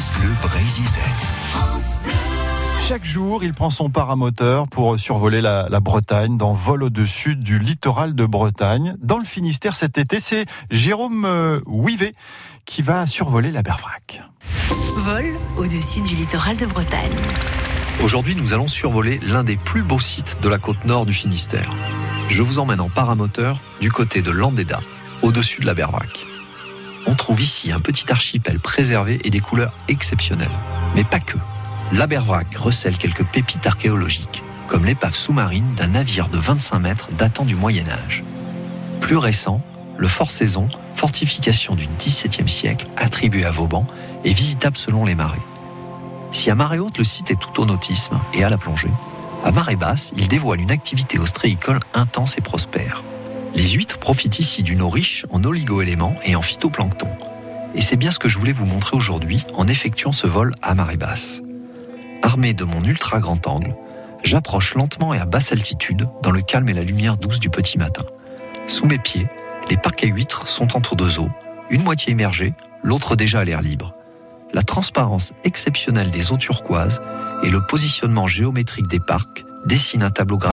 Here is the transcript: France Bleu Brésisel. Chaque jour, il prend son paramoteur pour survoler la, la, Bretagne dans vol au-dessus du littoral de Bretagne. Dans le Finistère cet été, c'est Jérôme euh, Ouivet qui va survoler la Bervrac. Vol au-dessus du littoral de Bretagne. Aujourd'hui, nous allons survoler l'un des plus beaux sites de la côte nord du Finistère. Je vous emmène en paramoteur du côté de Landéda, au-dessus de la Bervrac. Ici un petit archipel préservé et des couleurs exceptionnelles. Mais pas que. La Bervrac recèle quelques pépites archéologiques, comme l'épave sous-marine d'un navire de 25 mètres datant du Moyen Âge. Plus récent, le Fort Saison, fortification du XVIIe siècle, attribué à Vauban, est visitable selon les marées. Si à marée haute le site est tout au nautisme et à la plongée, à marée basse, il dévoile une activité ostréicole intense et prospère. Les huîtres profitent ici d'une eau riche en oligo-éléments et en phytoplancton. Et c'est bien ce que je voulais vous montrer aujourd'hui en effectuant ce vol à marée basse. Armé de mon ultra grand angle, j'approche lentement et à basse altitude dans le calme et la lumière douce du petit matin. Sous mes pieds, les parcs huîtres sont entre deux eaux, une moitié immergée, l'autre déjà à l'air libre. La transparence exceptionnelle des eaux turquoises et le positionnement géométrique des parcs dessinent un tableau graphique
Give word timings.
France 0.00 0.18
Bleu 0.18 0.30
Brésisel. 0.40 1.02
Chaque 2.88 3.04
jour, 3.04 3.44
il 3.44 3.52
prend 3.52 3.68
son 3.68 3.90
paramoteur 3.90 4.66
pour 4.66 4.98
survoler 4.98 5.42
la, 5.42 5.68
la, 5.68 5.80
Bretagne 5.80 6.38
dans 6.38 6.54
vol 6.54 6.84
au-dessus 6.84 7.36
du 7.36 7.58
littoral 7.58 8.14
de 8.14 8.24
Bretagne. 8.24 8.96
Dans 9.02 9.18
le 9.18 9.26
Finistère 9.26 9.76
cet 9.76 9.98
été, 9.98 10.20
c'est 10.20 10.46
Jérôme 10.70 11.26
euh, 11.26 11.60
Ouivet 11.66 12.14
qui 12.64 12.80
va 12.80 13.04
survoler 13.04 13.52
la 13.52 13.60
Bervrac. 13.62 14.22
Vol 14.96 15.26
au-dessus 15.58 16.00
du 16.00 16.14
littoral 16.14 16.56
de 16.56 16.64
Bretagne. 16.64 17.12
Aujourd'hui, 18.02 18.34
nous 18.36 18.54
allons 18.54 18.68
survoler 18.68 19.20
l'un 19.22 19.44
des 19.44 19.58
plus 19.58 19.82
beaux 19.82 20.00
sites 20.00 20.38
de 20.40 20.48
la 20.48 20.56
côte 20.56 20.82
nord 20.86 21.04
du 21.04 21.12
Finistère. 21.12 21.70
Je 22.28 22.42
vous 22.42 22.58
emmène 22.58 22.80
en 22.80 22.88
paramoteur 22.88 23.60
du 23.82 23.92
côté 23.92 24.22
de 24.22 24.30
Landéda, 24.30 24.80
au-dessus 25.20 25.60
de 25.60 25.66
la 25.66 25.74
Bervrac. 25.74 26.29
Ici 27.40 27.72
un 27.72 27.80
petit 27.80 28.12
archipel 28.12 28.60
préservé 28.60 29.18
et 29.24 29.30
des 29.30 29.40
couleurs 29.40 29.72
exceptionnelles. 29.88 30.58
Mais 30.94 31.04
pas 31.04 31.20
que. 31.20 31.38
La 31.90 32.06
Bervrac 32.06 32.54
recèle 32.54 32.98
quelques 32.98 33.24
pépites 33.24 33.66
archéologiques, 33.66 34.42
comme 34.68 34.84
l'épave 34.84 35.14
sous-marine 35.14 35.74
d'un 35.74 35.86
navire 35.86 36.28
de 36.28 36.36
25 36.36 36.78
mètres 36.78 37.08
datant 37.16 37.46
du 37.46 37.56
Moyen 37.56 37.86
Âge. 37.88 38.24
Plus 39.00 39.16
récent, 39.16 39.62
le 39.96 40.06
Fort 40.06 40.30
Saison, 40.30 40.68
fortification 40.96 41.76
du 41.76 41.88
XVIIe 41.98 42.46
siècle, 42.46 42.86
attribué 42.98 43.46
à 43.46 43.50
Vauban, 43.50 43.86
est 44.22 44.34
visitable 44.34 44.76
selon 44.76 45.06
les 45.06 45.14
marées. 45.14 45.40
Si 46.32 46.50
à 46.50 46.54
marée 46.54 46.78
haute 46.78 46.98
le 46.98 47.04
site 47.04 47.30
est 47.30 47.40
tout 47.40 47.62
au 47.62 47.64
nautisme 47.64 48.20
et 48.34 48.44
à 48.44 48.50
la 48.50 48.58
plongée, 48.58 48.92
à 49.46 49.50
marée 49.50 49.76
basse, 49.76 50.12
il 50.14 50.28
dévoile 50.28 50.60
une 50.60 50.70
activité 50.70 51.18
ostréicole 51.18 51.80
intense 51.94 52.36
et 52.36 52.42
prospère. 52.42 53.02
Les 53.54 53.68
huîtres 53.70 53.98
profitent 53.98 54.38
ici 54.38 54.62
d'une 54.62 54.82
eau 54.82 54.88
riche 54.88 55.26
en 55.30 55.42
oligo-éléments 55.42 56.16
et 56.24 56.36
en 56.36 56.42
phytoplancton. 56.42 57.08
Et 57.74 57.80
c'est 57.80 57.96
bien 57.96 58.10
ce 58.10 58.18
que 58.18 58.28
je 58.28 58.38
voulais 58.38 58.52
vous 58.52 58.64
montrer 58.64 58.96
aujourd'hui 58.96 59.44
en 59.54 59.66
effectuant 59.66 60.12
ce 60.12 60.26
vol 60.26 60.52
à 60.62 60.74
marée 60.74 60.96
basse. 60.96 61.40
Armé 62.22 62.54
de 62.54 62.64
mon 62.64 62.84
ultra 62.84 63.20
grand 63.20 63.46
angle, 63.46 63.74
j'approche 64.22 64.74
lentement 64.74 65.14
et 65.14 65.18
à 65.18 65.24
basse 65.24 65.52
altitude 65.52 66.08
dans 66.22 66.30
le 66.30 66.42
calme 66.42 66.68
et 66.68 66.74
la 66.74 66.84
lumière 66.84 67.16
douce 67.16 67.38
du 67.38 67.50
petit 67.50 67.78
matin. 67.78 68.04
Sous 68.66 68.86
mes 68.86 68.98
pieds, 68.98 69.26
les 69.68 69.76
parcs 69.76 70.04
huîtres 70.04 70.46
sont 70.46 70.76
entre 70.76 70.94
deux 70.94 71.18
eaux, 71.18 71.30
une 71.70 71.82
moitié 71.82 72.12
immergée, 72.12 72.54
l'autre 72.82 73.16
déjà 73.16 73.40
à 73.40 73.44
l'air 73.44 73.62
libre. 73.62 73.94
La 74.52 74.62
transparence 74.62 75.32
exceptionnelle 75.44 76.10
des 76.10 76.32
eaux 76.32 76.36
turquoises 76.36 77.00
et 77.42 77.50
le 77.50 77.64
positionnement 77.66 78.26
géométrique 78.26 78.88
des 78.88 79.00
parcs 79.00 79.44
dessinent 79.64 80.02
un 80.02 80.10
tableau 80.10 80.38
graphique 80.38 80.48